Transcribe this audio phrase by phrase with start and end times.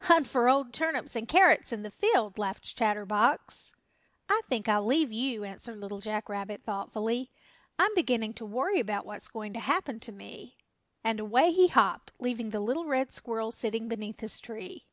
[0.00, 3.76] "Hunt for old turnips and carrots in the field," laughed Chatterbox.
[4.28, 7.30] "I think I'll leave you," answered Little Jack Rabbit thoughtfully,
[7.78, 10.56] "I'm beginning to worry about what's going to happen to me,"
[11.04, 14.88] and away he hopped, leaving the little red squirrel sitting beneath his tree.